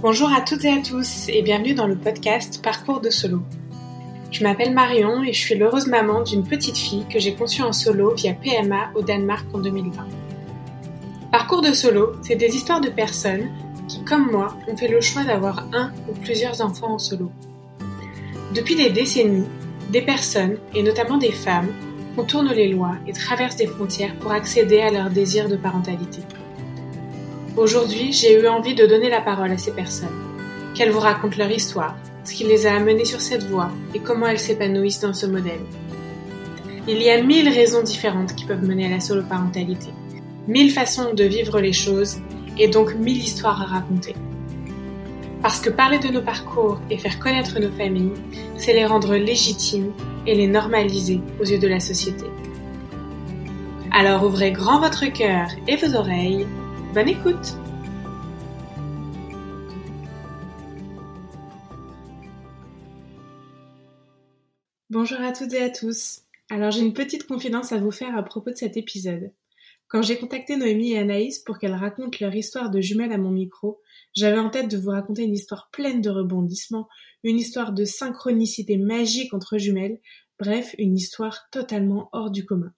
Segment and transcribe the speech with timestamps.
[0.00, 3.42] Bonjour à toutes et à tous et bienvenue dans le podcast Parcours de solo.
[4.30, 7.72] Je m'appelle Marion et je suis l'heureuse maman d'une petite fille que j'ai conçue en
[7.72, 10.06] solo via PMA au Danemark en 2020.
[11.32, 13.48] Parcours de solo, c'est des histoires de personnes
[13.88, 17.32] qui, comme moi, ont fait le choix d'avoir un ou plusieurs enfants en solo.
[18.54, 19.48] Depuis des décennies,
[19.90, 21.72] des personnes, et notamment des femmes,
[22.14, 26.20] contournent les lois et traversent des frontières pour accéder à leur désir de parentalité.
[27.58, 30.14] Aujourd'hui, j'ai eu envie de donner la parole à ces personnes,
[30.76, 34.28] qu'elles vous racontent leur histoire, ce qui les a amenées sur cette voie et comment
[34.28, 35.58] elles s'épanouissent dans ce modèle.
[36.86, 39.88] Il y a mille raisons différentes qui peuvent mener à la soloparentalité,
[40.46, 42.18] mille façons de vivre les choses
[42.60, 44.14] et donc mille histoires à raconter.
[45.42, 48.14] Parce que parler de nos parcours et faire connaître nos familles,
[48.56, 49.90] c'est les rendre légitimes
[50.28, 52.26] et les normaliser aux yeux de la société.
[53.90, 56.46] Alors ouvrez grand votre cœur et vos oreilles
[56.94, 57.54] Bonne écoute
[64.88, 66.22] Bonjour à toutes et à tous.
[66.48, 69.30] Alors j'ai une petite confidence à vous faire à propos de cet épisode.
[69.88, 73.32] Quand j'ai contacté Noémie et Anaïs pour qu'elles racontent leur histoire de jumelles à mon
[73.32, 73.82] micro,
[74.16, 76.88] j'avais en tête de vous raconter une histoire pleine de rebondissements,
[77.22, 80.00] une histoire de synchronicité magique entre jumelles,
[80.40, 82.72] bref, une histoire totalement hors du commun.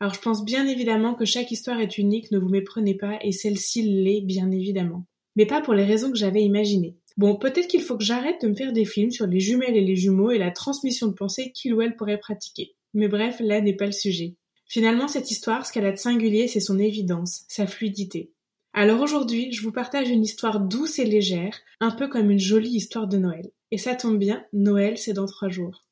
[0.00, 3.32] Alors je pense bien évidemment que chaque histoire est unique, ne vous méprenez pas, et
[3.32, 5.06] celle-ci l'est bien évidemment.
[5.36, 6.96] Mais pas pour les raisons que j'avais imaginées.
[7.16, 9.84] Bon, peut-être qu'il faut que j'arrête de me faire des films sur les jumelles et
[9.84, 12.74] les jumeaux et la transmission de pensée qu'il ou elle pourrait pratiquer.
[12.92, 14.36] Mais bref, là n'est pas le sujet.
[14.68, 18.32] Finalement, cette histoire, ce qu'elle a de singulier, c'est son évidence, sa fluidité.
[18.74, 22.76] Alors aujourd'hui, je vous partage une histoire douce et légère, un peu comme une jolie
[22.76, 23.50] histoire de Noël.
[23.70, 25.85] Et ça tombe bien, Noël, c'est dans trois jours.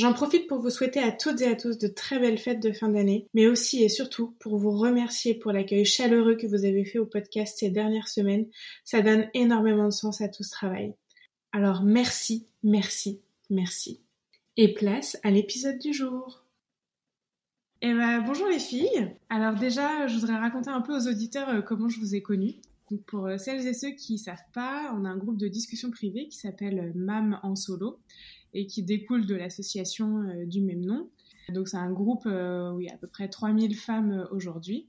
[0.00, 2.72] J'en profite pour vous souhaiter à toutes et à tous de très belles fêtes de
[2.72, 6.86] fin d'année, mais aussi et surtout pour vous remercier pour l'accueil chaleureux que vous avez
[6.86, 8.46] fait au podcast ces dernières semaines.
[8.82, 10.94] Ça donne énormément de sens à tout ce travail.
[11.52, 13.20] Alors merci, merci,
[13.50, 14.00] merci.
[14.56, 16.46] Et place à l'épisode du jour.
[17.82, 19.14] Eh ben, bonjour les filles.
[19.28, 22.56] Alors déjà, je voudrais raconter un peu aux auditeurs euh, comment je vous ai connues.
[22.90, 25.90] Donc pour euh, celles et ceux qui savent pas, on a un groupe de discussion
[25.90, 27.98] privée qui s'appelle euh, MAM en solo
[28.54, 31.08] et qui découle de l'association euh, du même nom.
[31.50, 34.26] Donc c'est un groupe euh, où il y a à peu près 3000 femmes euh,
[34.30, 34.88] aujourd'hui.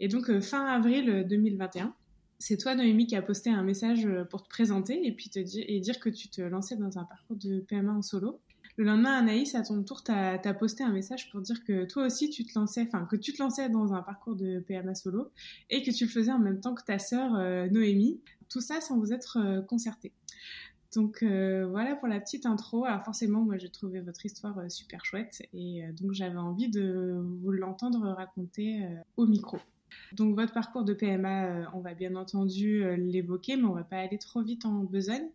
[0.00, 1.94] Et donc fin avril 2021,
[2.40, 5.64] c'est toi Noémie qui a posté un message pour te présenter et puis te dire,
[5.68, 8.40] et dire que tu te lançais dans un parcours de PMA en solo.
[8.76, 12.06] Le lendemain, Anaïs, à ton tour, t'as as posté un message pour dire que toi
[12.06, 15.30] aussi, tu te lançais, enfin, que tu te lançais dans un parcours de PMA solo
[15.70, 17.34] et que tu le faisais en même temps que ta sœur
[17.70, 18.20] Noémie.
[18.48, 20.12] Tout ça sans vous être concerté.
[20.94, 22.84] Donc euh, voilà pour la petite intro.
[22.84, 26.68] Alors forcément, moi j'ai trouvé votre histoire euh, super chouette et euh, donc j'avais envie
[26.68, 29.58] de vous l'entendre raconter au micro.
[30.12, 34.18] Donc votre parcours de PMA, on va bien entendu l'évoquer, mais on va pas aller
[34.18, 35.28] trop vite en besogne.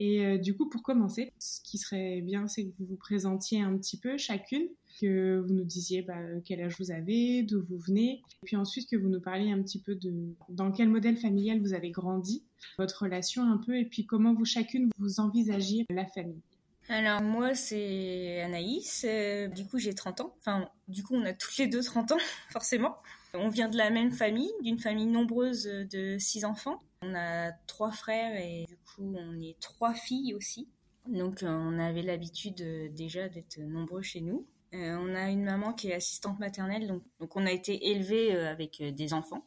[0.00, 3.76] Et du coup, pour commencer, ce qui serait bien, c'est que vous vous présentiez un
[3.76, 4.66] petit peu chacune,
[5.00, 8.88] que vous nous disiez bah, quel âge vous avez, d'où vous venez, et puis ensuite
[8.88, 12.44] que vous nous parliez un petit peu de dans quel modèle familial vous avez grandi,
[12.78, 16.42] votre relation un peu, et puis comment vous chacune vous envisagiez la famille.
[16.88, 21.32] Alors moi c'est Anaïs, euh, du coup j'ai 30 ans, enfin du coup on a
[21.32, 22.18] toutes les deux 30 ans
[22.50, 22.96] forcément.
[23.32, 26.82] On vient de la même famille, d'une famille nombreuse de six enfants.
[27.02, 30.68] On a trois frères et du coup on est trois filles aussi.
[31.06, 34.46] Donc euh, on avait l'habitude euh, déjà d'être nombreux chez nous.
[34.72, 38.82] On a une maman qui est assistante maternelle, donc, donc on a été élevés avec
[38.82, 39.46] des enfants.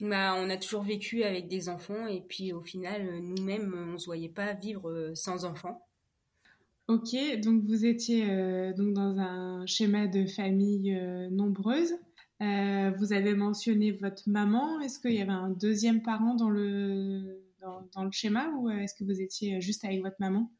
[0.00, 4.06] Bah, on a toujours vécu avec des enfants et puis au final, nous-mêmes, on se
[4.06, 5.84] voyait pas vivre sans enfants.
[6.86, 11.94] Ok, donc vous étiez euh, donc dans un schéma de famille euh, nombreuse.
[12.42, 14.80] Euh, vous avez mentionné votre maman.
[14.80, 17.42] Est-ce qu'il y avait un deuxième parent dans le,
[17.94, 20.50] dans, le schéma ou est-ce que vous étiez juste avec votre maman?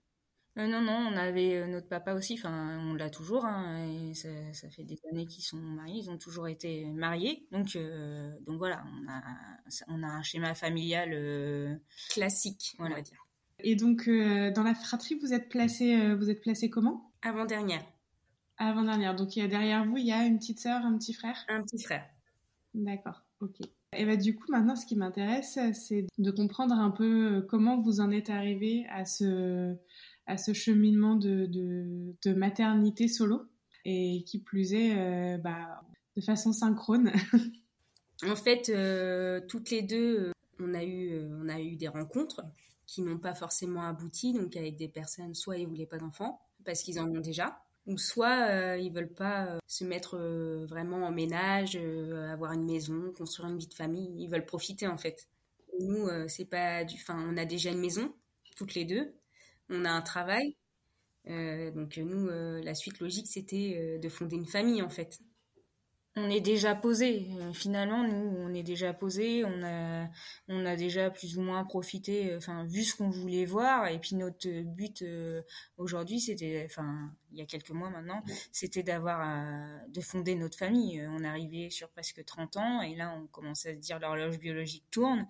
[0.57, 2.35] Non, non, on avait notre papa aussi.
[2.35, 3.45] Enfin, on l'a toujours.
[3.45, 6.01] Hein, et ça, fait des années qu'ils sont mariés.
[6.01, 7.47] Ils ont toujours été mariés.
[7.51, 7.77] Donc,
[8.47, 9.23] donc voilà, on a,
[9.89, 11.81] on a un schéma familial
[12.11, 13.25] classique, on va dire.
[13.61, 17.13] Et donc, euh, dans la fratrie, vous êtes placé, euh, vous êtes placé comment?
[17.23, 17.83] Avant-dernière.
[18.59, 19.15] Avant-dernière.
[19.15, 21.37] Donc, derrière vous, il y a une petite sœur, un petit frère?
[21.49, 22.05] Un petit frère.
[22.75, 23.61] D'accord, ok.
[23.97, 27.81] Et bah, du coup, maintenant, ce qui m'intéresse, c'est de comprendre un peu euh, comment
[27.81, 29.77] vous en êtes arrivé à ce,
[30.27, 33.43] à ce cheminement de, maternité solo,
[33.85, 35.83] et qui plus est, bah,
[36.17, 37.13] de façon synchrone.
[38.27, 38.73] en fait,
[39.49, 42.43] toutes les deux, on a eu, on a eu des rencontres
[42.87, 46.83] qui n'ont pas forcément abouti, donc avec des personnes, soit ils voulaient pas d'enfants parce
[46.83, 51.05] qu'ils en ont déjà, ou soit euh, ils veulent pas euh, se mettre euh, vraiment
[51.05, 55.29] en ménage, avoir une maison, construire une vie de famille, ils veulent profiter en fait.
[55.81, 56.97] nous, c'est pas du.
[56.97, 58.13] Enfin, on a déjà une maison,
[58.57, 59.15] toutes les deux.
[59.69, 60.57] On a un travail.
[61.27, 65.19] donc nous, la suite logique, c'était de fonder une famille en fait
[66.17, 67.27] on est déjà posé.
[67.41, 69.45] Euh, finalement, nous, on est déjà posé.
[69.45, 70.09] On a,
[70.49, 73.89] on a déjà plus ou moins profité, euh, enfin, vu ce qu'on voulait voir.
[73.89, 75.43] Et puis notre but euh,
[75.77, 78.23] aujourd'hui, c'était, enfin, il y a quelques mois maintenant,
[78.53, 79.27] c'était d'avoir,
[79.89, 81.05] de fonder notre famille.
[81.09, 84.85] On arrivait sur presque 30 ans, et là, on commence à se dire l'horloge biologique
[84.93, 85.27] tourne.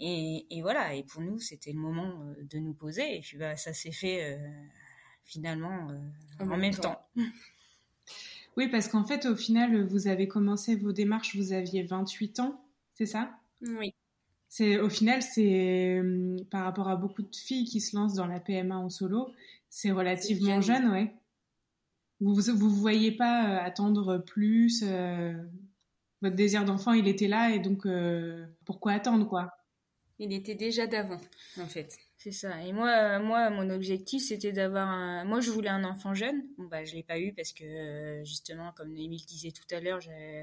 [0.00, 0.94] Et, et, voilà.
[0.94, 3.18] Et pour nous, c'était le moment de nous poser.
[3.18, 4.38] Et puis, bah, ça s'est fait
[5.24, 5.88] finalement
[6.40, 7.06] en, même temps.
[8.56, 12.64] Oui, parce qu'en fait, au final, vous avez commencé vos démarches, vous aviez 28 ans,
[12.94, 13.30] c'est ça?
[13.60, 13.94] Oui.
[14.48, 18.26] C'est au final, c'est euh, par rapport à beaucoup de filles qui se lancent dans
[18.26, 19.30] la PMA en solo,
[19.68, 21.12] c'est relativement jeune, ouais.
[22.20, 24.82] Vous vous voyez pas euh, attendre plus.
[24.86, 25.34] Euh,
[26.22, 27.86] votre désir d'enfant, il était là et donc
[28.64, 29.52] pourquoi attendre quoi?
[30.18, 31.20] Il était déjà d'avant,
[31.60, 31.98] en fait.
[32.26, 32.60] C'est ça.
[32.64, 35.24] Et moi, moi, mon objectif, c'était d'avoir un.
[35.24, 36.42] Moi, je voulais un enfant jeune.
[36.58, 40.00] Bon, bah, je l'ai pas eu parce que justement, comme Émile disait tout à l'heure,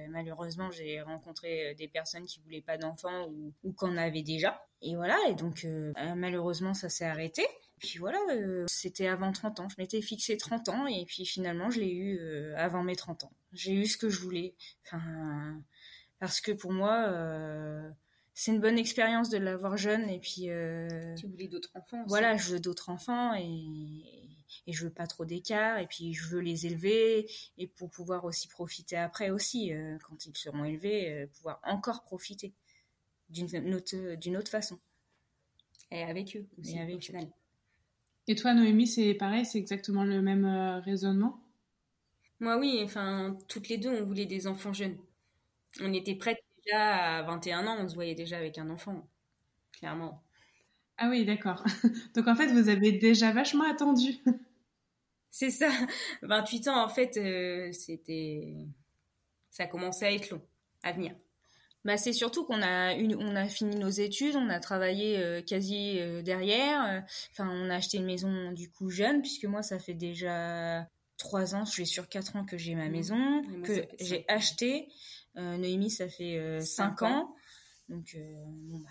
[0.08, 4.66] malheureusement, j'ai rencontré euh, des personnes qui voulaient pas d'enfants ou, ou qu'on avait déjà.
[4.82, 5.18] Et voilà.
[5.28, 7.46] Et donc, euh, malheureusement, ça s'est arrêté.
[7.80, 9.68] Puis voilà, euh, c'était avant 30 ans.
[9.68, 13.34] Je m'étais fixé 30 ans et puis finalement, je l'ai eu avant mes 30 ans.
[13.52, 14.56] J'ai eu ce que je voulais.
[14.86, 15.62] Enfin,
[16.20, 17.12] parce que pour moi
[18.34, 22.10] c'est une bonne expérience de l'avoir jeune et puis euh, tu voulais d'autres enfants aussi.
[22.10, 24.20] voilà je veux d'autres enfants et
[24.68, 28.26] et je veux pas trop d'écart et puis je veux les élever et pour pouvoir
[28.26, 32.54] aussi profiter après aussi euh, quand ils seront élevés euh, pouvoir encore profiter
[33.30, 34.80] d'une autre d'une autre façon
[35.92, 37.18] et avec eux aussi, et avec eux.
[38.28, 40.46] et toi Noémie c'est pareil c'est exactement le même
[40.86, 41.40] raisonnement?
[42.40, 44.98] Moi oui enfin toutes les deux on voulait des enfants jeunes
[45.82, 49.08] on était prêtes déjà à 21 ans, on se voyait déjà avec un enfant,
[49.72, 50.24] clairement.
[50.98, 51.64] Ah oui, d'accord.
[52.16, 54.18] Donc en fait, vous avez déjà vachement attendu.
[55.32, 55.72] C'est ça.
[56.22, 58.54] 28 ans, en fait, euh, c'était,
[59.50, 60.42] ça commençait à être long,
[60.84, 61.16] à venir.
[61.86, 65.42] Bah, c'est surtout qu'on a une, on a fini nos études, on a travaillé euh,
[65.42, 67.04] quasi euh, derrière.
[67.32, 70.88] Enfin, on a acheté une maison du coup jeune, puisque moi, ça fait déjà
[71.24, 72.92] trois ans, je suis sur quatre ans que j'ai ma mmh.
[72.92, 74.90] maison, que j'ai acheté.
[75.38, 77.36] Euh, Noémie, ça fait 5 euh, ans.
[77.90, 78.46] Donc, euh,
[78.84, 78.90] bah,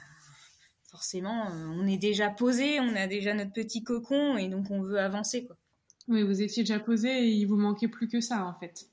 [0.90, 4.98] forcément, on est déjà posé, on a déjà notre petit cocon et donc on veut
[4.98, 5.44] avancer.
[5.44, 5.56] Quoi.
[6.08, 8.86] Oui, vous étiez déjà posé et il vous manquait plus que ça en fait.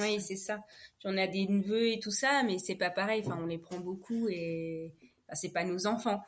[0.00, 0.62] oui, c'est ça.
[1.04, 3.22] on a des neveux et tout ça, mais c'est pas pareil.
[3.24, 4.92] Enfin, on les prend beaucoup et
[5.28, 6.20] bah, c'est pas nos enfants.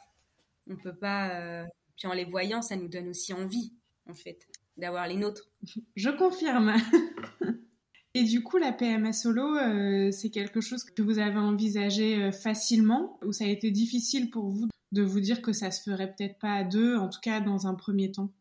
[0.69, 1.67] On peut pas.
[1.96, 3.73] Puis en les voyant, ça nous donne aussi envie,
[4.08, 4.48] en fait,
[4.79, 5.51] d'avoir les nôtres.
[5.97, 6.75] Je confirme.
[8.15, 12.33] Et du coup, la PMA solo, euh, c'est quelque chose que vous avez envisagé euh,
[12.33, 16.15] facilement ou ça a été difficile pour vous de vous dire que ça se ferait
[16.15, 18.33] peut-être pas à deux, en tout cas dans un premier temps?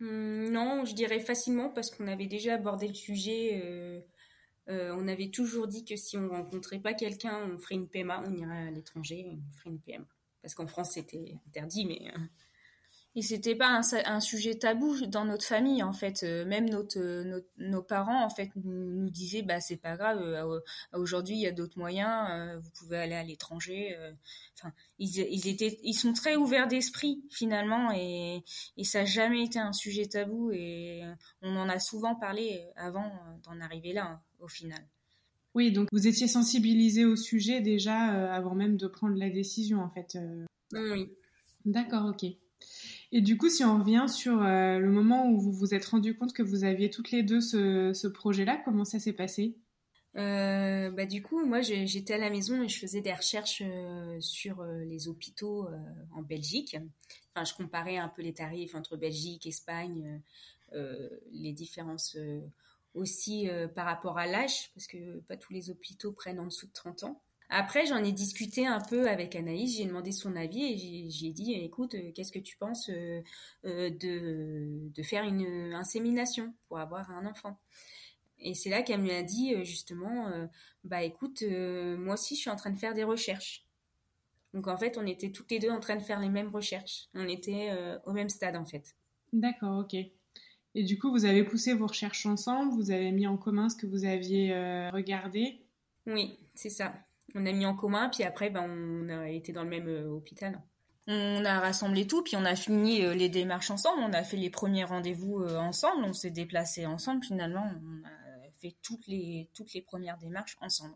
[0.00, 3.60] Hum, Non, je dirais facilement parce qu'on avait déjà abordé le sujet.
[4.68, 8.22] Euh, on avait toujours dit que si on rencontrait pas quelqu'un, on ferait une PMA,
[8.26, 10.06] on irait à l'étranger, on ferait une PMA.
[10.42, 12.10] Parce qu'en France, c'était interdit, mais
[13.16, 16.22] et c'était pas un, un, sujet tabou dans notre famille en fait.
[16.22, 20.22] Euh, même notre, euh, nos parents en fait nous, nous disaient bah c'est pas grave.
[20.22, 20.60] Euh,
[20.92, 22.60] aujourd'hui il y a d'autres moyens.
[22.62, 23.96] vous pouvez aller à l'étranger.
[24.56, 28.44] Enfin ils, ils étaient ils sont très ouverts d'esprit finalement et,
[28.76, 31.02] et ça n'a jamais été un sujet tabou et
[31.42, 33.10] on en a souvent parlé avant
[33.42, 34.86] d'en arriver là hein, au final.
[35.54, 37.96] Oui donc vous étiez sensibilisé au sujet déjà
[38.32, 40.16] avant même de prendre la décision en fait.
[40.72, 41.10] Oui.
[41.64, 42.24] D'accord ok.
[43.12, 46.16] Et du coup, si on revient sur euh, le moment où vous vous êtes rendu
[46.16, 49.56] compte que vous aviez toutes les deux ce, projet-là, comment ça s'est passé?
[50.16, 54.20] Euh, bah du coup, moi j'étais à la maison et je faisais des recherches euh,
[54.20, 55.68] sur les hôpitaux
[56.12, 56.76] en Belgique.
[57.34, 60.20] Enfin, je comparais un peu les tarifs entre Belgique, Espagne,
[61.32, 62.16] les différences
[62.94, 66.72] aussi par rapport à l'âge, parce que pas tous les hôpitaux prennent en dessous de
[66.72, 67.22] 30 ans.
[67.52, 71.52] Après, j'en ai discuté un peu avec Anaïs, j'ai demandé son avis et j'ai dit,
[71.54, 73.20] écoute, euh, qu'est-ce que tu penses euh,
[73.64, 77.58] euh, de, de faire une insémination pour avoir un enfant?
[78.38, 80.30] Et c'est là qu'elle m'a dit, justement,
[80.82, 83.66] bah écoute, moi aussi, je suis en train de faire des recherches.
[84.54, 87.08] Donc en fait, on était toutes les deux en train de faire les mêmes recherches.
[87.12, 87.70] On était
[88.06, 88.96] au même stade, en fait.
[89.34, 89.94] D'accord, ok.
[90.74, 93.76] Et du coup, vous avez poussé vos recherches ensemble, vous avez mis en commun ce
[93.76, 94.54] que vous aviez
[94.90, 95.60] regardé?
[96.06, 96.94] Oui, c'est ça
[97.34, 100.08] on a mis en commun, puis après, ben, on a été dans le même euh,
[100.08, 100.60] hôpital.
[101.06, 104.02] On a rassemblé tout, puis on a fini euh, les démarches ensemble.
[104.02, 106.04] On a fait les premiers rendez-vous euh, ensemble.
[106.04, 107.24] On s'est déplacés ensemble.
[107.24, 110.94] Finalement, on a fait toutes les toutes les premières démarches ensemble.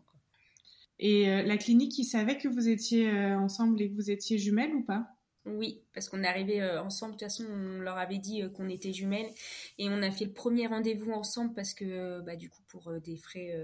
[0.99, 4.81] Et la clinique, ils savaient que vous étiez ensemble et que vous étiez jumelles ou
[4.81, 5.14] pas?
[5.45, 7.13] Oui, parce qu'on est arrivés euh, ensemble.
[7.13, 9.29] De toute façon, on leur avait dit euh, qu'on était jumelles
[9.77, 12.91] et on a fait le premier rendez-vous ensemble parce que, euh, bah, du coup, pour
[12.99, 13.55] des frais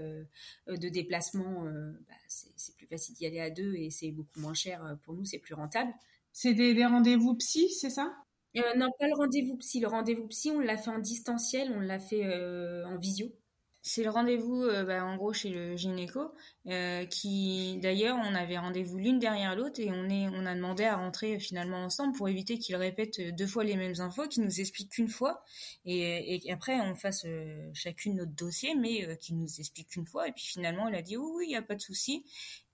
[0.68, 4.96] de déplacement, bah, c'est plus facile d'y aller à deux et c'est beaucoup moins cher
[5.02, 5.92] pour nous, c'est plus rentable.
[6.32, 8.14] C'est des, rendez-vous psy, c'est ça?
[8.54, 9.80] Non, pas le rendez-vous psy.
[9.80, 12.24] Le rendez-vous psy, on l'a fait en distanciel, on l'a fait
[12.86, 13.30] en visio.
[13.84, 16.32] C'est le rendez-vous, euh, bah, en gros, chez le gynéco,
[16.68, 20.84] euh, qui, d'ailleurs, on avait rendez-vous l'une derrière l'autre et on est, on a demandé
[20.84, 24.60] à rentrer finalement ensemble pour éviter qu'il répète deux fois les mêmes infos, qu'il nous
[24.60, 25.42] explique qu'une fois
[25.84, 30.06] et, et après on fasse euh, chacune notre dossier, mais euh, qu'il nous explique qu'une
[30.06, 30.28] fois.
[30.28, 32.24] Et puis finalement, il a dit oui, il n'y a pas de souci.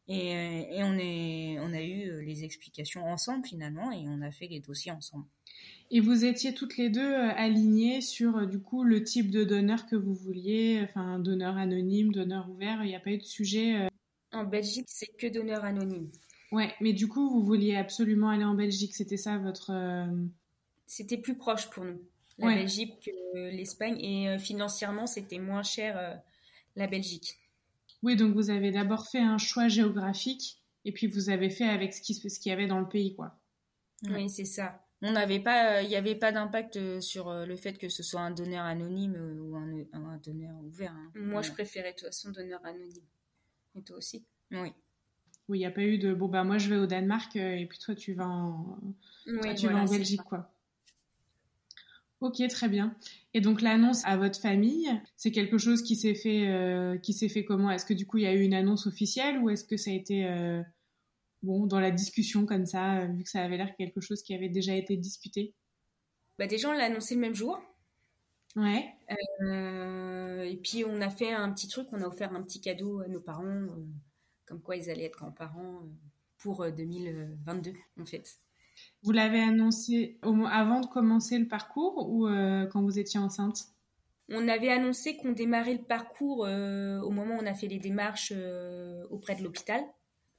[0.08, 0.30] Et,
[0.76, 4.60] et on est, on a eu les explications ensemble finalement et on a fait les
[4.60, 5.26] dossiers ensemble.
[5.90, 9.44] Et vous étiez toutes les deux euh, alignées sur euh, du coup le type de
[9.44, 12.84] donneur que vous vouliez, enfin donneur anonyme, donneur ouvert.
[12.84, 13.76] Il n'y a pas eu de sujet.
[13.76, 13.88] Euh
[14.30, 16.10] en Belgique, c'est que donneur anonyme.
[16.52, 18.94] Ouais, mais du coup, vous vouliez absolument aller en Belgique.
[18.94, 19.72] C'était ça votre.
[20.84, 21.98] C'était plus proche pour nous,
[22.36, 26.20] la Belgique que l'Espagne, et financièrement, c'était moins cher
[26.76, 27.38] la Belgique.
[28.02, 31.94] Oui, donc vous avez d'abord fait un choix géographique, et puis vous avez fait avec
[31.94, 33.34] ce qu'il ce y avait dans le pays, quoi.
[34.10, 34.78] Oui, c'est ça.
[35.00, 38.02] On n'avait pas, il n'y avait pas d'impact euh, sur euh, le fait que ce
[38.02, 40.92] soit un donneur anonyme euh, ou un, donneur ouvert.
[40.92, 41.12] Hein.
[41.14, 43.04] Moi, je préférais de toute façon donneur anonyme.
[43.76, 44.24] Et toi aussi?
[44.50, 44.72] Oui.
[45.48, 47.64] Oui, il n'y a pas eu de bon bah moi je vais au Danemark et
[47.66, 48.78] puis toi tu vas en,
[49.56, 50.52] tu vas en Belgique quoi.
[52.20, 52.94] Ok, très bien.
[53.32, 57.46] Et donc l'annonce à votre famille, c'est quelque chose qui s'est fait, qui s'est fait
[57.46, 57.70] comment?
[57.70, 59.90] Est-ce que du coup il y a eu une annonce officielle ou est-ce que ça
[59.90, 60.26] a été
[61.42, 64.48] bon, dans la discussion comme ça, vu que ça avait l'air quelque chose qui avait
[64.48, 65.54] déjà été discuté
[66.38, 67.60] bah Déjà, on l'a annoncé le même jour.
[68.56, 68.94] Ouais.
[69.42, 73.00] Euh, et puis, on a fait un petit truc, on a offert un petit cadeau
[73.00, 73.86] à nos parents, euh,
[74.46, 75.88] comme quoi ils allaient être grands-parents euh,
[76.38, 78.36] pour 2022, en fait.
[79.02, 82.28] Vous l'avez annoncé au, avant de commencer le parcours ou
[82.70, 83.64] quand vous étiez enceinte?
[84.28, 88.32] On avait annoncé qu'on démarrait le parcours au moment où on a fait les démarches
[89.10, 89.82] auprès de l'hôpital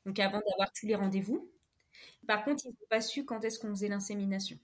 [0.09, 1.47] donc avant d'avoir tous les rendez-vous.
[2.25, 4.57] Par contre, ils n'ont pas su quand est-ce qu'on faisait l'insémination.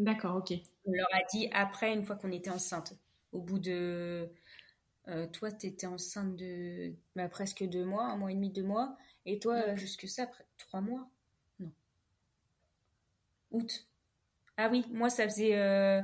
[0.00, 0.52] D'accord, ok.
[0.84, 2.94] On leur a dit après, une fois qu'on était enceinte.
[3.30, 4.28] Au bout de...
[5.06, 8.64] Euh, toi, tu étais enceinte de bah, presque deux mois, un mois et demi, deux
[8.64, 8.96] mois.
[9.26, 10.28] Et toi, jusque ça,
[10.58, 11.08] trois mois?
[11.60, 11.70] Non.
[13.52, 13.86] Août.
[14.56, 15.56] Ah oui, moi, ça faisait...
[15.56, 16.02] Euh,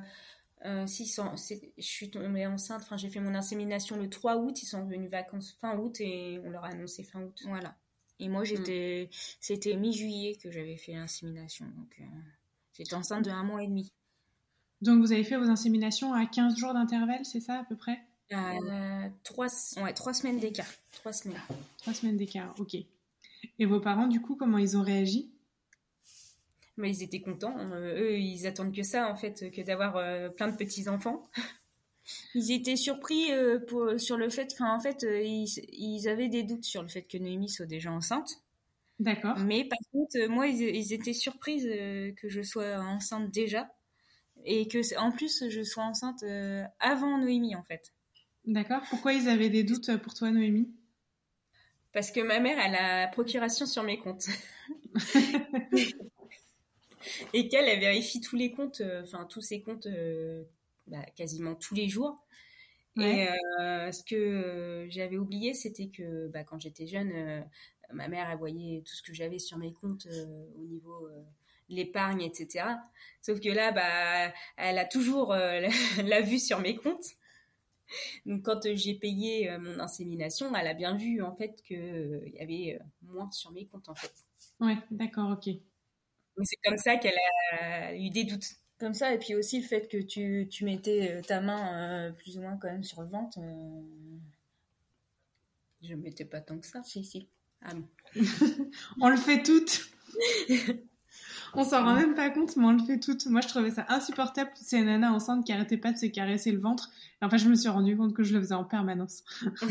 [0.65, 4.85] euh, je suis tombée enceinte, enfin j'ai fait mon insémination le 3 août, ils sont
[4.85, 7.43] venus vacances fin août et on leur a annoncé fin août.
[7.47, 7.75] Voilà.
[8.21, 8.47] Et moi, mm.
[8.47, 9.09] j'étais,
[9.41, 11.65] c'était mi-juillet que j'avais fait l'insémination.
[11.77, 12.05] Donc, euh,
[12.75, 13.93] j'étais enceinte de un mois et demi.
[14.83, 17.99] Donc, vous avez fait vos inséminations à 15 jours d'intervalle, c'est ça à peu près?
[18.33, 19.49] Euh, trois,
[19.79, 20.71] ouais, trois semaines d'écart.
[20.93, 21.41] Trois semaines.
[21.79, 22.77] Trois semaines d'écart, ok.
[23.59, 25.33] Et vos parents, du coup, comment ils ont réagi?
[26.77, 27.59] Mais ils étaient contents.
[27.59, 29.95] Euh, eux, ils attendent que ça, en fait, que d'avoir
[30.35, 31.27] plein de petits-enfants.
[32.35, 36.65] Ils étaient surpris euh, pour, sur le fait qu'en fait, euh, ils, avaient des doutes
[36.65, 38.43] sur le fait que Noémie soit déjà enceinte.
[38.99, 39.39] D'accord.
[39.39, 41.69] Mais par contre, euh, moi, ils, étaient surprises
[42.17, 43.69] que je sois enceinte déjà.
[44.47, 46.25] Et que, en plus, je sois enceinte
[46.79, 47.93] avant Noémie, en fait.
[48.47, 48.81] D'accord.
[48.89, 50.71] Pourquoi ils avaient des doutes pour toi, Noémie?
[51.93, 54.29] Parce que ma mère a la procuration sur mes comptes.
[57.35, 59.89] et qu'elle, elle vérifie tous les comptes, enfin, tous ses comptes
[60.91, 62.27] bah, quasiment tous les jours.
[62.99, 63.29] Et
[63.61, 67.41] euh, ce que euh, j'avais oublié, c'était que bah, quand j'étais jeune, euh,
[67.93, 70.07] ma mère, elle voyait tout ce que j'avais sur mes comptes
[70.57, 71.09] au niveau
[71.69, 72.67] l'épargne, etc.
[73.23, 75.33] Sauf que là, bah, elle a toujours
[76.05, 77.15] la vue sur mes comptes.
[78.27, 82.79] Donc quand j'ai payé mon insémination, elle a bien vu en fait qu'il y avait
[83.03, 84.13] moins sur mes comptes en fait.
[84.61, 85.55] Ouais, d'accord, ok.
[86.43, 87.19] c'est comme ça qu'elle
[87.53, 89.15] a eu des doutes comme ça.
[89.15, 92.41] Et puis aussi le fait que tu, tu mettais euh, ta main euh, plus ou
[92.41, 93.83] moins quand même sur le ventre euh...
[95.83, 96.83] je mettais pas tant que ça.
[96.83, 97.29] Si si.
[97.63, 97.75] Ah
[99.01, 99.91] on le fait toutes.
[101.53, 103.27] On s'en rend même pas compte mais on le fait toutes.
[103.27, 106.61] Moi je trouvais ça insupportable ces nanas enceintes qui arrêtaient pas de se caresser le
[106.61, 106.91] ventre.
[107.21, 109.25] Et enfin je me suis rendu compte que je le faisais en permanence.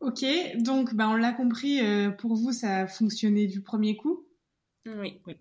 [0.00, 0.22] Ok
[0.58, 4.26] donc bah on l'a compris euh, pour vous ça a fonctionné du premier coup?
[4.84, 5.38] Oui oui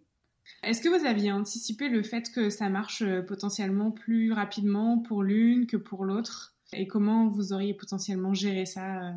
[0.63, 5.23] est-ce que vous aviez anticipé le fait que ça marche euh, potentiellement plus rapidement pour
[5.23, 6.55] l'une que pour l'autre?
[6.71, 9.13] Et comment vous auriez potentiellement géré ça euh?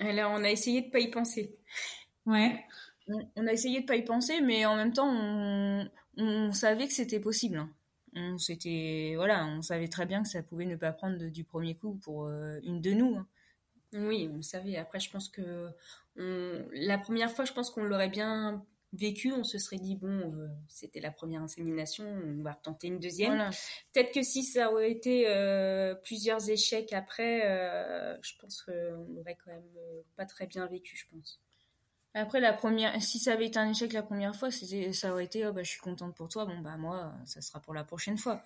[0.00, 1.58] Alors, on a essayé de pas y penser.
[2.24, 2.64] Ouais.
[3.36, 5.10] On a essayé de pas y penser, mais en même temps,
[6.16, 7.56] on, savait que c'était possible.
[7.56, 7.70] Hein.
[8.14, 8.36] On
[9.16, 12.26] voilà, on savait très bien que ça pouvait ne pas prendre du premier coup pour
[12.26, 13.16] euh, une de nous.
[13.16, 13.26] Hein.
[13.92, 15.70] Oui, vous savez, après, je pense que
[16.16, 20.48] la première fois, je pense qu'on l'aurait bien vécu, on se serait dit, bon, euh,
[20.66, 23.50] c'était la première insémination, on va tenter une deuxième.
[23.92, 29.36] Peut-être que si ça aurait été euh, plusieurs échecs après, euh, je pense qu'on l'aurait
[29.44, 29.68] quand même
[30.16, 31.40] pas très bien vécu, je pense.
[32.14, 35.46] Après, la première, si ça avait été un échec la première fois, ça aurait été,
[35.46, 38.16] oh, bah, je suis contente pour toi, bon, bah, moi, ça sera pour la prochaine
[38.16, 38.44] fois.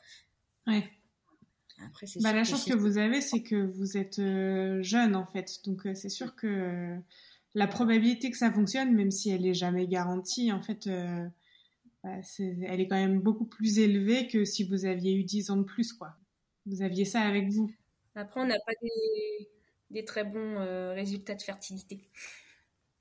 [0.67, 0.91] Ouais.
[1.87, 4.21] Après, bah, la chance que, vous avez, c'est que vous êtes
[4.83, 5.65] jeune, en fait.
[5.65, 6.99] Donc, c'est sûr que
[7.55, 11.27] la probabilité que ça fonctionne, même si elle est jamais garantie, en fait, euh,
[12.03, 15.57] bah, elle est quand même beaucoup plus élevée que si vous aviez eu 10 ans
[15.59, 16.17] de plus, quoi.
[16.67, 17.71] Vous aviez ça avec vous.
[18.15, 18.73] Après, on n'a pas
[19.91, 22.09] des, très bons euh, résultats de fertilité.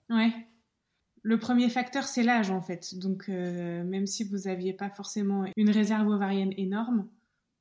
[0.09, 0.31] Ouais.
[1.23, 2.95] Le premier facteur, c'est l'âge, en fait.
[2.95, 7.07] Donc, euh, même si vous n'aviez pas forcément une réserve ovarienne énorme,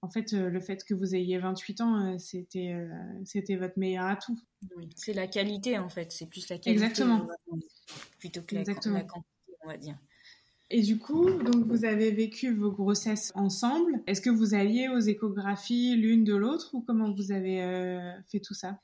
[0.03, 2.89] en fait, euh, le fait que vous ayez 28 ans, euh, c'était euh,
[3.25, 4.39] c'était votre meilleur atout.
[4.77, 6.71] Oui, c'est la qualité en fait, c'est plus la qualité.
[6.71, 7.29] Exactement.
[8.19, 9.99] Plutôt que la, quantité, on va dire.
[10.71, 14.03] Et du coup, donc vous avez vécu vos grossesses ensemble.
[14.07, 17.59] Est-ce que vous alliez aux échographies l'une de l'autre ou comment vous avez
[18.31, 18.81] fait tout ça?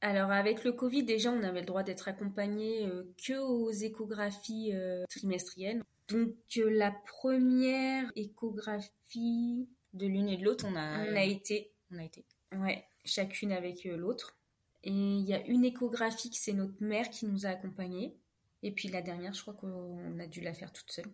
[0.00, 2.88] Alors avec le Covid déjà on avait le droit d'être accompagné
[3.22, 4.72] que aux échographies
[5.10, 5.82] trimestrielles.
[6.08, 11.70] Donc la première échographie de l'une et de l'autre, on a, on a été.
[11.92, 12.24] On a été.
[12.56, 14.36] Ouais, chacune avec euh, l'autre.
[14.82, 18.16] Et il y a une échographie, c'est notre mère qui nous a accompagnés.
[18.62, 21.10] Et puis la dernière, je crois qu'on a dû la faire toute seule.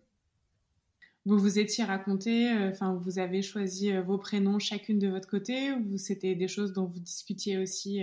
[1.25, 5.29] Vous vous étiez raconté, euh, enfin, vous avez choisi euh, vos prénoms chacune de votre
[5.29, 8.01] côté, ou c'était des choses dont vous discutiez aussi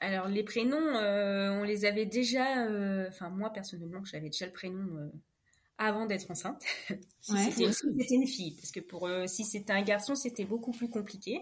[0.00, 2.66] Alors les prénoms, on les avait déjà.
[3.08, 5.10] Enfin moi personnellement, j'avais déjà le prénom
[5.80, 6.62] avant d'être enceinte.
[7.22, 10.90] si c'était une fille, parce que pour euh, si c'était un garçon, c'était beaucoup plus
[10.90, 11.40] compliqué.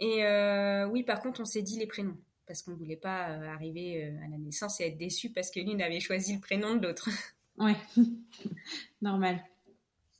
[0.00, 3.48] Et euh, oui, par contre, on s'est dit les prénoms parce qu'on voulait pas euh,
[3.48, 6.86] arriver à la naissance et être déçu parce que l'une avait choisi le prénom de
[6.86, 7.08] l'autre.
[7.58, 7.74] Ouais,
[9.00, 9.42] normal.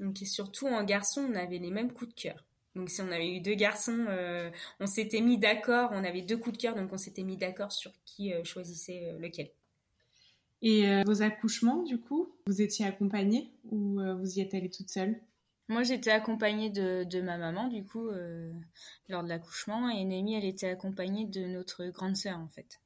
[0.01, 2.47] Donc et surtout en garçon, on avait les mêmes coups de cœur.
[2.75, 4.07] Donc si on avait eu deux garçons,
[4.81, 7.73] on s'était mis d'accord, on avait deux coups de cœur, donc on s'était mis d'accord
[7.73, 9.51] sur qui choisissait lequel.
[10.67, 14.69] Et euh, vos accouchements, du coup, vous étiez accompagnée ou euh, vous y êtes allée
[14.69, 15.15] toute seule?
[15.69, 18.53] Moi, j'étais accompagnée de, de, ma maman, du coup, euh,
[19.09, 22.81] lors de l'accouchement, et Noémie, elle était accompagnée de notre grande sœur, en fait.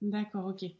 [0.00, 0.70] D'accord, ok.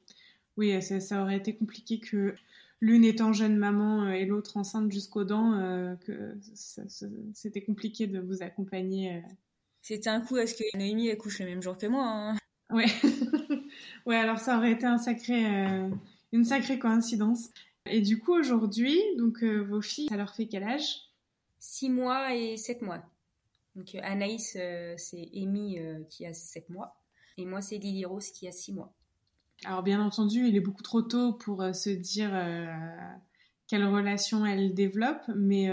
[0.56, 2.36] Oui, ça, ça, aurait été compliqué que
[2.80, 6.38] l'une étant jeune maman et l'autre enceinte jusqu'aux dents, que
[7.34, 9.24] c'était compliqué de vous accompagner.
[9.82, 12.06] C'était un coup à ce que Noémie accouche le même jour que moi.
[12.06, 12.36] Hein?
[12.70, 12.86] Ouais.
[14.06, 15.44] ouais, alors ça aurait été un sacré,
[16.32, 17.50] une sacrée coïncidence.
[17.86, 21.00] Et du coup, aujourd'hui, donc euh, vos filles, ça leur fait quel âge?
[21.58, 23.02] 6 mois et 7 mois.
[23.74, 25.78] Donc euh, Anaïs, euh, c'est Amy
[26.10, 26.96] qui a 7 mois.
[27.36, 28.92] Et moi, c'est Lily Rose qui a 6 mois.
[29.64, 32.30] Alors bien entendu, il est beaucoup trop tôt pour se dire
[33.66, 35.64] quelle relation elle développe, mais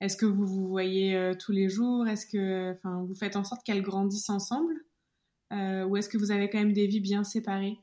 [0.00, 2.08] est-ce que vous vous voyez tous les jours?
[2.08, 4.74] Est-ce que, vous faites en sorte qu'elles grandissent ensemble?
[5.52, 7.78] Ou est-ce que vous avez quand même des vies bien séparées?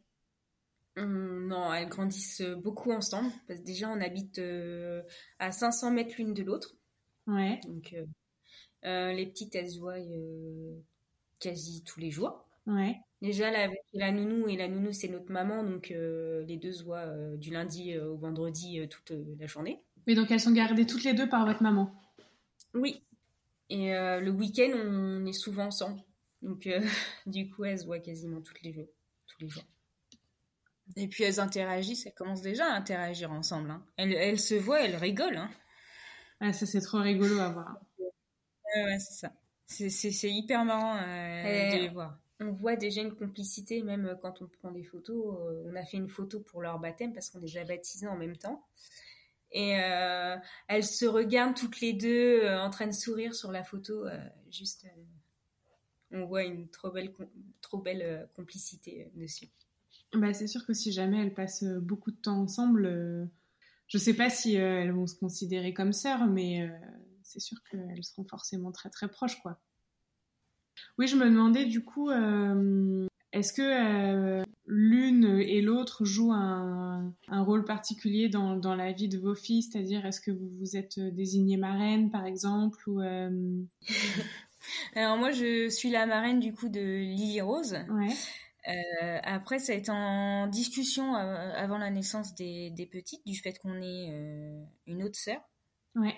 [0.97, 3.31] Non, elles grandissent beaucoup ensemble.
[3.47, 5.03] Parce que déjà, on habite euh,
[5.39, 6.75] à 500 mètres l'une de l'autre.
[7.27, 7.59] Ouais.
[7.67, 8.05] Donc, euh,
[8.85, 9.97] euh, les petites, elles se voient
[11.39, 12.45] quasi tous les jours.
[12.65, 12.95] Ouais.
[13.21, 15.63] Déjà, la, la nounou et la nounou, c'est notre maman.
[15.63, 17.07] Donc, les deux se voient
[17.37, 19.81] du lundi au vendredi toute la journée.
[20.05, 21.91] Mais donc, elles sont gardées toutes les deux par votre maman?
[22.73, 23.03] Oui.
[23.69, 26.01] Et le week-end, on est souvent ensemble.
[26.41, 26.67] Donc,
[27.25, 28.87] du coup, elles se voient quasiment tous les jours.
[29.27, 29.63] Tous les jours.
[30.95, 33.71] Et puis elles interagissent, elles commencent déjà à interagir ensemble.
[33.71, 33.83] Hein.
[33.97, 35.37] Elles, se voient, elles rigolent.
[35.37, 35.49] Hein.
[36.39, 37.79] Ah, ça c'est trop rigolo à voir.
[37.99, 39.31] ouais, c'est ça.
[39.67, 42.17] C'est hyper marrant euh, de les voir.
[42.39, 45.35] On voit déjà une complicité, même euh, quand on prend des photos.
[45.39, 48.15] Euh, on a fait une photo pour leur baptême parce qu'on les a baptisés en
[48.15, 48.65] même temps.
[49.51, 49.69] Et
[50.67, 54.05] elles se regardent toutes les deux en train de sourire sur la photo.
[54.51, 54.85] juste,
[56.11, 57.13] on voit une trop belle,
[57.61, 59.47] trop belle complicité dessus.
[60.13, 63.25] Bah, c'est sûr que si jamais elles passent euh, beaucoup de temps ensemble, euh,
[63.87, 66.69] je sais pas si euh, elles vont se considérer comme sœurs, mais
[67.23, 69.59] c'est sûr qu'elles seront forcément très très proches, quoi.
[70.97, 72.09] Oui, je me demandais du coup,
[73.31, 79.17] est-ce que l'une et l'autre jouent un, un, rôle particulier dans, dans, la vie de
[79.17, 79.63] vos filles?
[79.63, 82.99] C'est-à-dire, est-ce que vous vous êtes désignée marraine, par exemple ou,
[84.95, 87.77] Alors moi, je suis la marraine du coup de Lily Rose.
[87.89, 88.13] Ouais.
[88.67, 93.35] Euh, après, ça a été en discussion euh, avant la naissance des, des petites, du
[93.35, 95.41] fait qu'on ait euh, une autre sœur.
[95.95, 96.15] Ouais.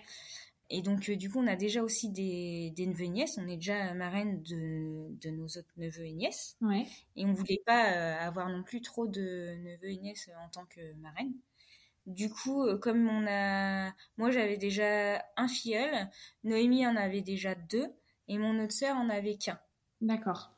[0.71, 3.37] Et donc, du coup, on a déjà aussi des, des neveux et nièces.
[3.39, 6.57] On est déjà marraine de, de nos autres neveux et nièces.
[6.61, 6.85] Ouais.
[7.15, 7.81] Et on voulait pas
[8.19, 11.33] avoir non plus trop de neveux et nièces en tant que marraine.
[12.05, 16.09] Du coup, comme on a, moi j'avais déjà un filleul,
[16.43, 17.87] Noémie en avait déjà deux,
[18.27, 19.59] et mon autre sœur en avait qu'un.
[20.01, 20.51] D'accord.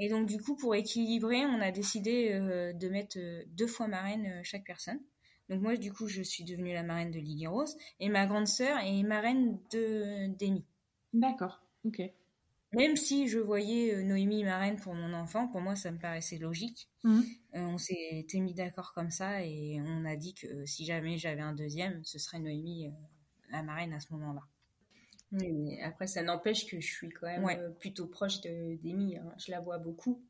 [0.00, 2.30] Et donc du coup, pour équilibrer, on a décidé
[2.74, 4.98] de mettre deux fois marraine chaque personne.
[5.50, 8.46] Donc moi, du coup, je suis devenue la marraine de Lily Rose et ma grande
[8.46, 10.64] sœur est marraine de d'Amy.
[11.12, 12.02] D'accord, ok.
[12.72, 16.88] Même si je voyais Noémie marraine pour mon enfant, pour moi, ça me paraissait logique.
[17.02, 17.24] Mhm.
[17.54, 21.52] on s'était mis d'accord comme ça et on a dit que si jamais j'avais un
[21.52, 22.92] deuxième, ce serait Noémie
[23.50, 24.42] la marraine à ce moment-là.
[25.32, 29.16] Mais après, ça n'empêche que je suis quand même plutôt proche d'Amy.
[29.16, 29.32] Hein.
[29.38, 30.20] Je la vois beaucoup.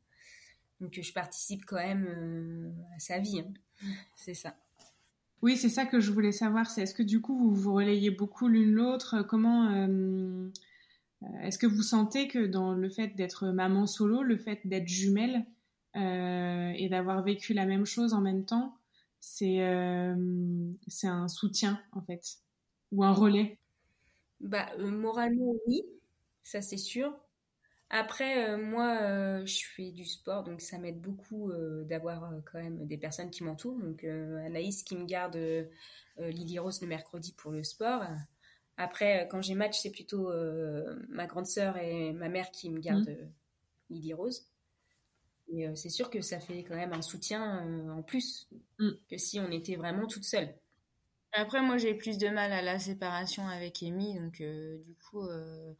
[0.79, 3.39] Donc, je participe quand même à sa vie.
[3.39, 3.53] Hein.
[4.15, 4.55] C'est ça.
[5.41, 6.69] Oui, c'est ça que je voulais savoir.
[6.69, 9.23] C'est est-ce que du coup vous vous relayez beaucoup l'une l'autre?
[9.23, 10.49] Comment euh,
[11.41, 15.45] est-ce que vous sentez que dans le fait d'être maman solo, le fait d'être jumelle
[15.95, 18.75] euh, et d'avoir vécu la même chose en même temps,
[19.19, 20.15] c'est euh,
[20.87, 22.37] c'est un soutien en fait
[22.91, 23.57] ou un relais?
[24.41, 25.83] Bah moralement oui,
[26.43, 27.17] ça c'est sûr.
[27.93, 32.57] Après, euh, moi, euh, je fais du sport, donc ça m'aide beaucoup euh, d'avoir quand
[32.57, 33.77] même des personnes qui m'entourent.
[33.79, 35.37] Donc Anaïs qui me garde
[36.17, 38.03] Lily Rose le mercredi pour le sport.
[38.77, 40.31] Après, quand j'ai match, c'est plutôt
[41.09, 43.93] ma grande sœur et ma mère qui me gardent mmh.
[43.93, 44.47] Lily Rose.
[45.53, 48.47] Et c'est sûr que ça fait quand même un soutien en plus
[48.79, 48.89] mmh.
[49.09, 50.55] que si on était vraiment toute seule.
[51.33, 55.21] Après, moi, j'ai plus de mal à la séparation avec Amy, donc euh, du coup,
[55.21, 55.73] euh,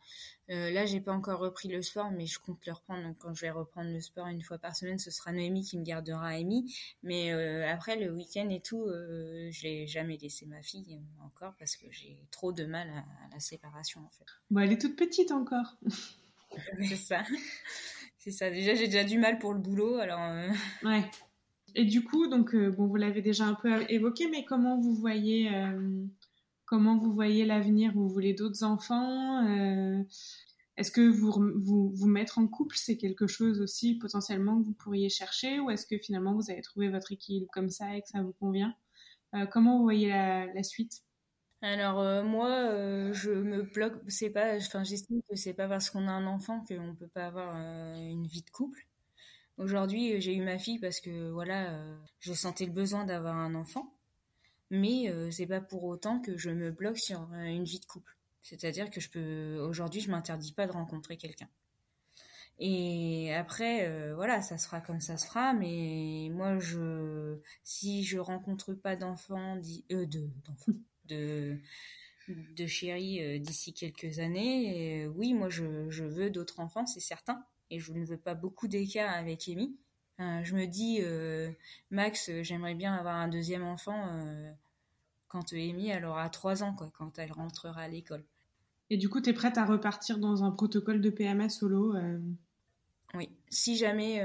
[0.49, 3.03] euh, là, j'ai pas encore repris le sport, mais je compte le reprendre.
[3.03, 5.77] Donc, quand je vais reprendre le sport une fois par semaine, ce sera Noémie qui
[5.77, 6.73] me gardera Amy.
[7.03, 7.31] Mais
[7.63, 12.17] après, le week-end et tout, je l'ai jamais laissé ma fille encore parce que j'ai
[12.31, 14.25] trop de mal à, la séparation, en fait.
[14.49, 15.77] Bon, elle est toute petite encore.
[16.81, 17.23] C'est ça.
[18.17, 18.49] C'est ça.
[18.49, 20.19] Déjà, j'ai déjà du mal pour le boulot, alors.
[20.83, 21.03] Ouais.
[21.75, 24.93] Et du coup, donc euh, bon, vous l'avez déjà un peu évoqué, mais comment vous
[24.93, 26.05] voyez, euh,
[26.65, 27.91] comment vous voyez l'avenir?
[27.93, 30.03] Vous voulez d'autres enfants euh,
[30.77, 34.73] Est-ce que vous, vous vous mettre en couple, c'est quelque chose aussi potentiellement que vous
[34.73, 38.07] pourriez chercher, ou est-ce que finalement vous avez trouvé votre équilibre comme ça et que
[38.09, 38.75] ça vous convient?
[39.51, 41.03] Comment vous voyez la, la suite?
[41.61, 44.01] Alors moi, je me bloque.
[44.09, 47.27] C'est pas, enfin, j'estime que c'est pas parce qu'on a un enfant qu'on peut pas
[47.27, 48.87] avoir une vie de couple.
[49.57, 53.35] Aujourd'hui, euh, j'ai eu ma fille parce que voilà, euh, je sentais le besoin d'avoir
[53.35, 53.93] un enfant,
[54.69, 58.17] mais euh, c'est pas pour autant que je me bloque sur une vie de couple.
[58.41, 61.49] C'est-à-dire que je peux aujourd'hui, je m'interdis pas de rencontrer quelqu'un.
[62.57, 65.53] Et après, voilà, ça sera comme ça se.
[65.53, 69.57] Mais moi, je, si je rencontre pas d'enfants,
[70.05, 71.59] de d'enfants, de
[73.39, 78.17] d'ici quelques années, oui, moi, je veux d'autres enfants, c'est certain et je ne veux
[78.17, 79.75] pas beaucoup d'écart avec Amy.
[80.19, 81.51] je me dis, euh,
[81.89, 84.51] Max, j'aimerais bien avoir un deuxième enfant euh,
[85.29, 88.25] quand Amy elle aura trois ans, quoi, quand elle rentrera à l'école.
[88.89, 92.19] Et du coup, tu es prête à repartir dans un protocole de PMA solo euh?
[93.13, 94.21] Oui, si jamais,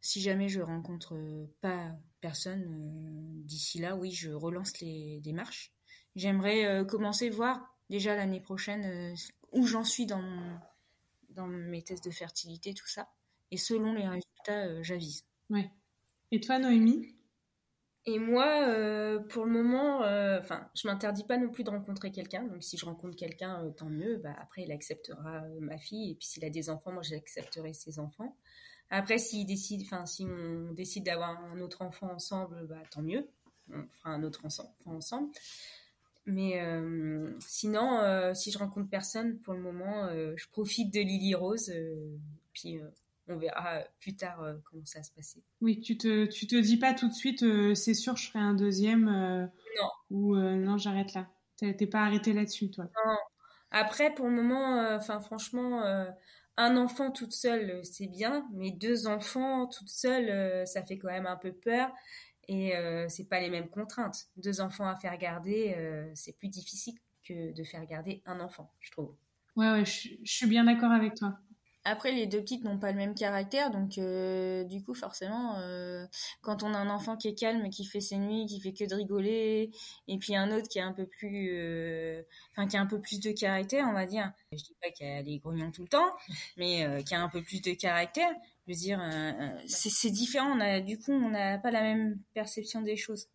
[0.00, 1.16] si jamais je rencontre
[1.60, 5.72] pas personne d'ici là, oui, je relance les démarches.
[6.14, 9.16] J'aimerais commencer voir déjà l'année prochaine
[9.50, 10.58] où j'en suis dans mon
[11.34, 13.08] dans mes tests de fertilité, tout ça.
[13.50, 15.24] Et selon les résultats, euh, j'avise.
[15.50, 15.70] Ouais.
[16.30, 17.14] Et toi, Noémie?
[18.06, 22.10] Et moi, euh, pour le moment, euh, enfin, je m'interdis pas non plus de rencontrer
[22.10, 22.44] quelqu'un.
[22.44, 24.16] Donc, si je rencontre quelqu'un, tant mieux.
[24.16, 26.12] Bah, après, il acceptera ma fille.
[26.12, 28.36] Et puis, s'il a des enfants, moi, j'accepterai ses enfants.
[28.90, 33.28] Après, s'il décide, enfin, si on décide d'avoir un autre enfant ensemble, bah, tant mieux.
[33.70, 35.30] On fera un autre enfant ensemble.
[36.26, 41.00] Mais euh, sinon, euh, si je rencontre personne pour le moment, euh, je profite de
[41.00, 41.72] Lily Rose.
[42.52, 42.80] puis
[43.28, 45.42] on verra plus tard comment ça va se passer.
[45.60, 48.54] Oui, tu te, tu te dis pas tout de suite, c'est sûr, je ferai un
[48.54, 49.04] deuxième.
[49.06, 49.88] non.
[50.10, 51.28] Ou non, j'arrête là.
[51.56, 52.84] T'es pas arrêté là-dessus, toi.
[52.84, 53.16] Non.
[53.70, 55.82] Après, pour le moment, enfin, franchement,
[56.56, 61.26] un enfant toute seule, c'est bien, mais deux enfants toute seule, ça fait quand même
[61.26, 61.90] un peu peur.
[62.48, 64.26] Et euh, c'est pas les mêmes contraintes.
[64.36, 66.94] Deux enfants à faire garder, euh, c'est plus difficile
[67.26, 69.14] que de faire garder un enfant, je trouve.
[69.56, 71.38] Ouais, ouais, je, suis bien d'accord avec toi.
[71.84, 76.06] Après, les deux petites n'ont pas le même caractère, donc euh, du coup, forcément, euh,
[76.40, 78.88] quand on a un enfant qui est calme, qui fait ses nuits, qui fait que
[78.88, 79.72] de rigoler,
[80.06, 83.00] et puis un autre qui est un peu plus, euh, enfin, qui a un peu
[83.00, 84.32] plus de caractère, on va dire.
[84.52, 86.10] Je dis pas qu'elle est grognon tout le temps,
[86.56, 88.30] mais euh, qui a un peu plus de caractère.
[88.66, 89.00] Je veux dire,
[89.66, 90.56] c'est différent.
[90.56, 93.26] On a, du coup, on n'a pas la même perception des choses.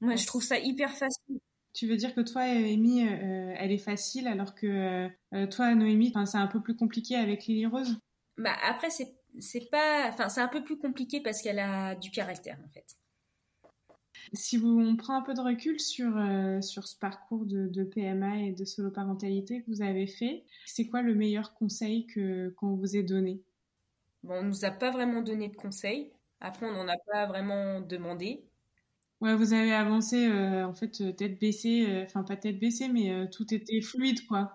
[0.00, 1.40] Moi, je trouve ça hyper facile
[1.72, 5.08] Tu veux dire que toi, Amy, elle est facile alors que
[5.46, 7.98] toi, Noémie, c'est un peu plus compliqué avec Lily Rose?
[8.36, 12.58] Bah après, c'est pas, enfin c'est un peu plus compliqué parce qu'elle a du caractère
[12.64, 12.96] en fait.
[14.32, 18.42] Si vous, on prend un peu de recul sur, euh, sur ce parcours de, PMA
[18.42, 22.06] et de solo-parentalité que vous avez fait, c'est quoi le meilleur conseil
[22.56, 23.42] qu'on vous ait donné?
[24.22, 26.12] Bon, On ne nous a pas vraiment donné de conseils.
[26.40, 28.44] Après, on n'en a pas vraiment demandé.
[29.20, 33.28] Ouais, vous avez avancé, euh, en fait, euh, tête baissée, enfin pas tête baissée, mais
[33.30, 34.52] tout était fluide, quoi.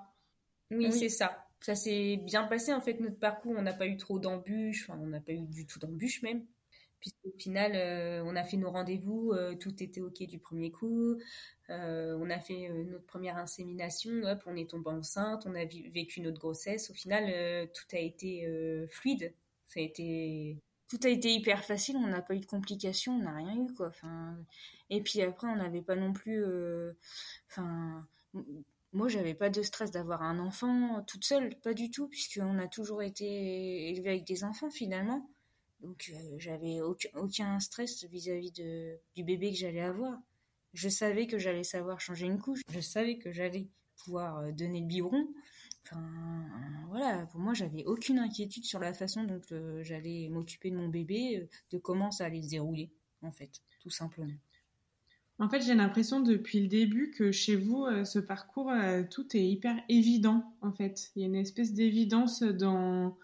[0.71, 1.45] Oui, c'est ça.
[1.62, 3.54] Ça s'est bien passé, en fait, notre parcours.
[3.56, 6.45] On n'a pas eu trop d'embûches, enfin, on n'a pas eu du tout d'embûches même
[7.06, 11.19] puisqu'au final, euh, on a fait nos rendez-vous, euh, tout était OK du premier coup.
[11.69, 16.21] Euh, on a fait notre première insémination, hop, on est tombé enceinte, on a vécu
[16.21, 16.89] notre grossesse.
[16.89, 18.47] Au final, tout a été
[18.89, 19.34] fluide.
[19.67, 23.23] Ça a été tout a été hyper facile, on n'a pas eu de complications, on
[23.23, 23.91] n'a rien eu quoi.
[24.91, 26.45] Et puis après, on n'avait pas non plus,
[27.49, 28.08] enfin,
[28.95, 32.69] moi, j'avais pas de stress d'avoir un enfant toute seule, pas du tout, puisqu'on a
[32.69, 35.30] toujours été élevé avec des enfants finalement.
[35.82, 40.17] Donc euh, j'avais aucun, stress vis-à-vis de, du bébé que j'allais avoir.
[40.73, 42.62] Je savais que j'allais savoir changer une couche.
[42.69, 45.28] Je savais que j'allais pouvoir euh, donner le biberon.
[45.85, 46.03] Enfin,
[46.89, 50.89] voilà, pour moi, j'avais aucune inquiétude sur la façon dont euh, j'allais m'occuper de mon
[50.89, 52.89] bébé, de comment ça allait se dérouler,
[53.21, 54.33] en fait, tout simplement.
[55.37, 58.71] En fait, j'ai l'impression depuis le début que chez vous, ce parcours,
[59.11, 61.11] tout est hyper évident, en fait.
[61.15, 63.17] Il y a une espèce d'évidence dans,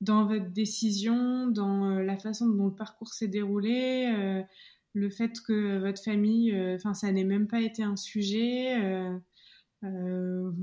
[0.00, 4.42] dans votre décision, dans euh, la façon dont le parcours s'est déroulé, euh,
[4.94, 8.76] le fait que votre famille, euh, enfin, ça n'ait même pas été un sujet.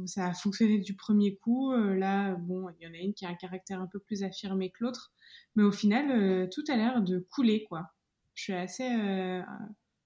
[0.05, 1.73] Ça a fonctionné du premier coup.
[1.73, 4.71] là, bon, il y en a une qui a un caractère un peu plus affirmé
[4.71, 5.13] que l'autre,
[5.55, 7.93] mais au final, tout a l'air de couler, quoi.
[8.33, 8.89] Je suis assez,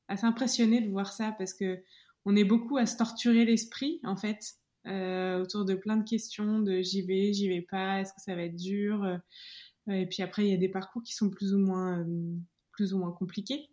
[0.07, 1.81] assez impressionnée de voir ça parce que
[2.25, 6.59] on est beaucoup à se torturer l'esprit, en fait, euh, autour de plein de questions
[6.59, 9.03] de j'y vais, j'y vais pas, est-ce que ça va être dur?
[9.03, 9.17] Euh,
[9.91, 12.35] Et puis après, il y a des parcours qui sont plus ou moins, euh,
[12.71, 13.69] plus ou moins compliqués.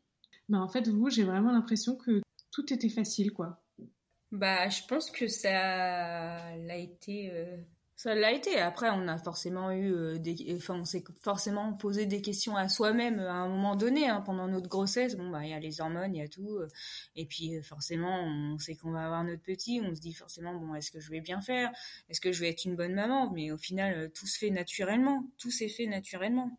[0.49, 3.63] Ben, en fait, vous, j'ai vraiment l'impression que tout était facile, quoi.
[4.33, 7.31] Bah, je pense que ça a été
[7.97, 8.59] ça l'a été.
[8.59, 12.69] Après, on a forcément eu euh, des, enfin, on s'est forcément posé des questions à
[12.69, 15.17] soi-même à un moment donné, hein, pendant notre grossesse.
[15.17, 16.59] Bon, bah, il y a les hormones, il y a tout.
[16.59, 16.69] Euh,
[17.17, 19.81] et puis, euh, forcément, on sait qu'on va avoir notre petit.
[19.83, 21.73] On se dit forcément, bon, est-ce que je vais bien faire?
[22.11, 23.33] Est-ce que je vais être une bonne maman?
[23.33, 25.25] Mais au final, tout se fait naturellement.
[25.39, 26.51] Tout s'est fait naturellement.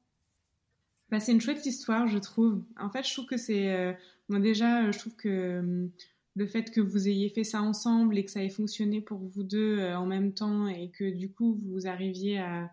[1.12, 2.63] Bah, c'est une chouette histoire, je trouve.
[2.80, 3.95] En fait, je trouve que c'est,
[4.27, 5.91] moi déjà, je trouve que hum,
[6.38, 9.43] le fait que vous ayez fait ça ensemble et que ça ait fonctionné pour vous
[9.43, 12.69] deux euh, en même temps et que du coup vous arriviez à,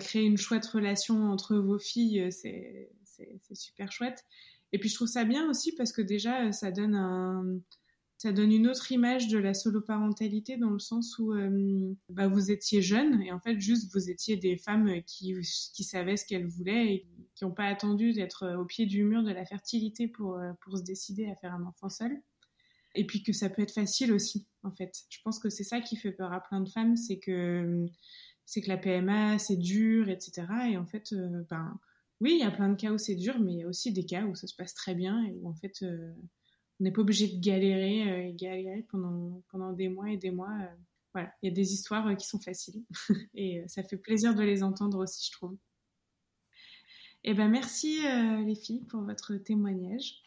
[0.00, 2.88] créer une chouette relation entre vos filles, euh, c'est
[3.52, 4.24] super chouette.
[4.72, 6.94] Et puis je trouve ça bien aussi parce que déjà euh, ça donne
[8.24, 11.34] une autre image de la soloparentalité dans le sens où
[12.08, 15.34] bah, vous étiez jeunes et en fait juste vous étiez des femmes qui,
[15.74, 19.22] qui savaient ce qu'elles voulaient et qui n'ont pas attendu d'être au pied du mur
[19.22, 20.38] de la fertilité pour
[20.74, 22.22] se décider à faire un enfant seul
[22.94, 24.92] et puis que ça peut être facile aussi en fait.
[25.08, 27.86] Je pense que c'est ça qui fait peur à plein de femmes, c'est que
[28.44, 30.46] c'est que la PMA c'est dur, etc.
[30.70, 31.78] Et en fait, euh, ben
[32.20, 33.92] oui, il y a plein de cas où c'est dur, mais il y a aussi
[33.92, 36.12] des cas où ça se passe très bien et où en fait euh,
[36.80, 40.56] on n'est pas obligé de galérer euh, galérer pendant pendant des mois et des mois.
[41.14, 42.84] voilà, il y a des histoires qui sont faciles
[43.34, 45.56] et ça fait plaisir de les entendre aussi, je trouve.
[47.24, 48.00] Eh ben merci
[48.44, 50.22] les filles pour votre témoignage.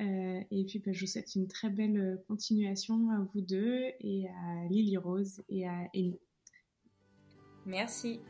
[0.00, 3.82] Euh, et puis, bah, je vous souhaite une très belle euh, continuation à vous deux
[4.00, 6.18] et à Lily Rose et à Amy.
[7.64, 8.20] Merci.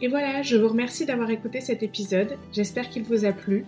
[0.00, 2.38] Et voilà, je vous remercie d'avoir écouté cet épisode.
[2.52, 3.64] J'espère qu'il vous a plu.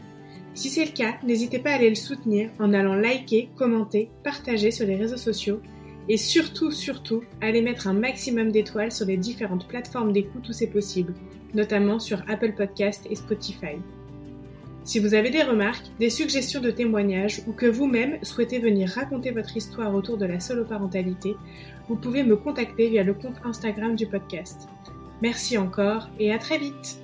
[0.55, 4.71] Si c'est le cas, n'hésitez pas à aller le soutenir en allant liker, commenter, partager
[4.71, 5.61] sur les réseaux sociaux
[6.09, 10.67] et surtout, surtout, aller mettre un maximum d'étoiles sur les différentes plateformes d'écoute où c'est
[10.67, 11.15] possible,
[11.55, 13.77] notamment sur Apple Podcast et Spotify.
[14.83, 19.31] Si vous avez des remarques, des suggestions de témoignages ou que vous-même souhaitez venir raconter
[19.31, 21.37] votre histoire autour de la soloparentalité,
[21.89, 24.69] vous pouvez me contacter via le compte Instagram du podcast.
[25.23, 27.01] Merci encore et à très vite